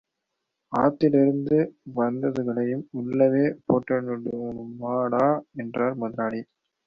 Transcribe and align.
ஆத்திலேருந்து 0.73 1.57
வந்ததுகளையும் 1.93 2.83
உள்ளவே 2.93 3.45
போட்டுடனும்டா! 3.67 5.27
என்றார் 5.55 5.95
முதலாளி. 5.95 6.41